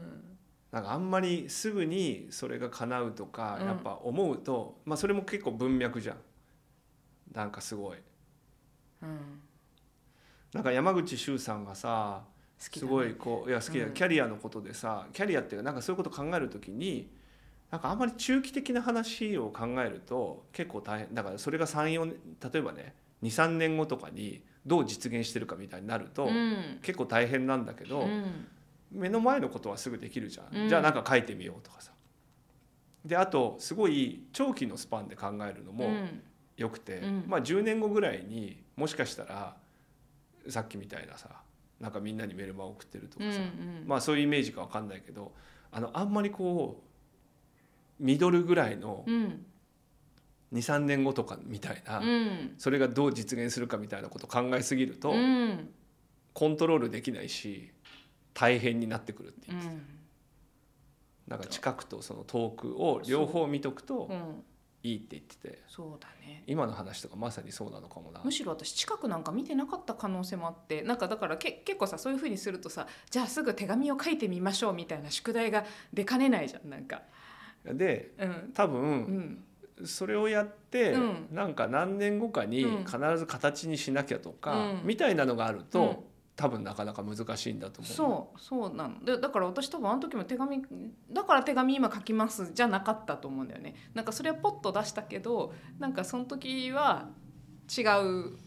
[0.71, 3.67] なんかあんまりすぐにそれが叶うとかうん。
[3.67, 6.17] やっぱ思うと、まあそれも結構文脈じゃん。
[7.33, 7.97] なんかすごい。
[9.01, 9.41] うん。
[10.53, 12.23] なんか山口周さんがさ
[12.57, 13.93] すごいこういや好きだ、うん。
[13.93, 17.09] キャリアのことでさキャリアっていうかなんかそういうこと考えるときに
[17.71, 22.15] なんかあんまり中期的な話を考えると結構大変だからそれが34年
[22.51, 26.79] 例えばね23年後とかにどう実現してるかみたいになると、うん。
[26.81, 28.47] 結構大変なんだけど、うん。
[28.91, 30.69] 目の前のことはすぐできるじゃん、うん。
[30.69, 31.91] じゃあなんか書いてみようとかさ。
[33.03, 36.21] であとすごい長期のスパンで考えるのもうん。
[36.57, 37.23] よくて、うん。
[37.27, 39.55] まあ10年後ぐらいにもしかしたら
[40.49, 41.29] さっきみたいなさ
[41.79, 43.87] なんかみんなにメルマガ送ってるとかさ、うんうん。
[43.87, 45.31] まあそういうイメージか分かんないけど
[45.71, 46.81] あのあんまりこ
[47.99, 49.45] うミドルぐらいのうん
[50.55, 52.55] 23年後とかみたいな、うん。
[52.57, 55.69] それがどう実現するかみたいなことを考えすぎると、うん。
[56.33, 57.71] コントロールできないし
[58.33, 59.81] 大変になってくるっていうう、ん。
[61.27, 64.13] なんか近くとその遠くを両方見とくとう。
[64.13, 64.43] ん。
[64.83, 65.63] いいって言ってて。
[65.67, 66.43] そうだね。
[66.45, 68.21] 今の話とかまさにそうなのかもな。
[68.23, 77.01] むしろ私近くなんか見てなかった可能性もあってなんかだからけ結構さそういうふうにするとさじゃあすぐ手紙を書いてみましょうみたいな宿題が出かねないじゃんなんか。
[77.65, 78.51] でうん。
[78.53, 79.43] 多う分ん
[79.83, 81.27] それをやってうん。
[81.31, 82.85] なんか何年後かにうん。
[82.85, 84.81] 必ず形にしなきゃとかうん。
[84.85, 85.65] みたいなのがあるうん。
[85.65, 87.93] と多分なかなか難しいんだと思う。
[87.93, 89.03] そうそうなの。
[89.03, 90.61] でだから私多分あの時も手紙
[91.11, 93.75] だから手紙今書きますじゃなかったと思うんだよね。
[93.93, 97.09] なんかそれはポッと出したけどなんかその時は
[97.75, 98.37] 違う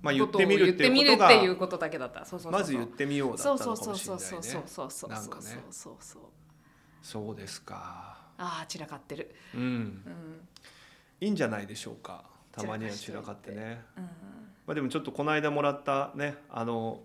[0.00, 2.24] まあ言ってみるって言ってみるいうことがっていうことだけだった。
[2.24, 2.60] そうそうそうそう。
[2.60, 4.26] まず言ってみようだったそうのかそうもしれないね。
[4.26, 5.42] そうそうそうそうそうそうなんかね。
[5.42, 6.22] そうそうそう。
[7.02, 9.34] そうですかああ散らかってる。
[9.54, 9.60] うん。
[9.60, 10.48] うん。
[11.20, 12.24] いいんじゃないでしょうか。
[12.52, 13.82] たまには散らかってね。
[13.96, 14.04] うん
[14.68, 17.00] まあでもちょっとこの間もらったねあの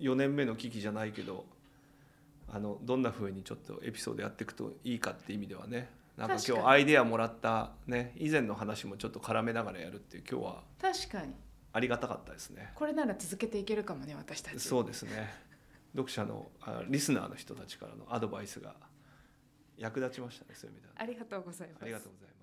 [0.00, 1.44] 4年目の危機じゃないけど
[2.50, 5.90] あのどんな風にちょっとエピソードやっていくといいかって意味ではね。
[6.16, 11.34] なんか今日アイデアもらったね以前の話もちょっと絡めながらやるっていう今日は確かに。
[11.72, 12.70] ありがたかったですね。
[12.74, 14.58] これなら続けていけるかもね私たち。
[14.60, 15.34] そうですね。
[15.92, 18.74] 読者のあリスナーの人たちからのアドバイスが
[19.78, 20.94] 役立ちましたねそういう意味では。
[20.96, 21.82] ありがとうございます。
[21.82, 22.34] ありがとうございます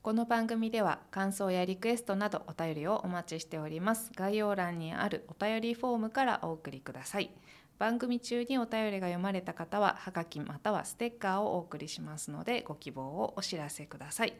[0.00, 4.10] この番組では感想やリクエストなどお便りをお待ちしております。
[4.14, 7.30] 概要欄にあるお便りフォームからお送りください。
[7.78, 14.34] 番組中にお便りが読まれた方ははがきまたはステッカーをお送りしますのでご希望をお知らせください。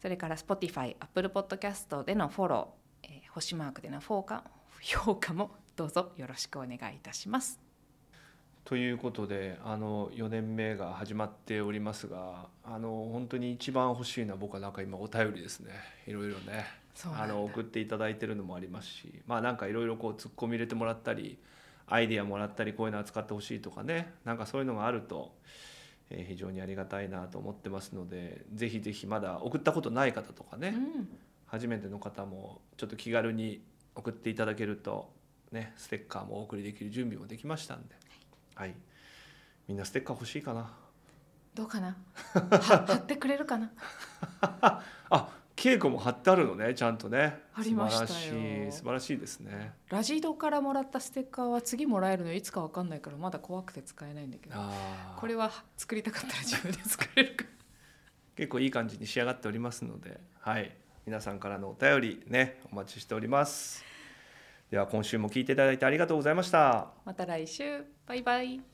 [0.00, 4.44] それから Spotify、Apple Podcast でのフォロー、えー星マークでのフォーカ
[4.80, 7.58] 評価もどうぞよろしくお願いいたします。
[8.64, 15.70] ということであの4年目が始まっておりますがあの本当に一番欲しいのは僕はなんか今お便りですね。
[16.06, 16.64] いろいろね。
[17.18, 21.38] あの送っていただいてるのもありますしまあなんかいろいろこうツッコミ入れてもらったり
[21.86, 24.12] アイディアもらったりこういうの扱ってほしいとかね。
[24.24, 25.32] なんかそういうのがあると、
[26.10, 31.08] えー非常にありがたいなと思ってますのでぜひぜひまだ送ったことない方とかね、うん
[31.52, 33.62] 初めての方もちょっと気軽に
[33.94, 35.12] 送っていただけると
[35.52, 37.94] ねステッカーもお送りできる準備もできましたんで、
[38.54, 38.74] はい、
[39.68, 40.72] みんなステッカー欲しいかな？
[41.54, 41.94] どうかな？
[42.32, 43.70] は貼ってくれるかな？
[45.10, 47.38] あ稽古も貼ってあるのねちゃんとね。
[47.52, 48.08] ありましたよ。
[48.08, 49.74] 素晴らしい素晴らしいですね。
[49.90, 54.56] ラジドからもらったステッカーは次もらえるのいつかわかんないからまだ怖くて使えないんだけど。
[55.18, 57.44] これは作りたかったら自分で作れるか
[58.36, 60.18] 結構いい感じに仕上がっておりますので。
[60.38, 60.74] はい
[61.06, 63.84] 皆さんからのお便りねお待ちしております。
[64.70, 66.92] では今週も聞いていただいてありがとうございました。
[67.04, 67.84] また来週。
[68.06, 68.71] バイバイ。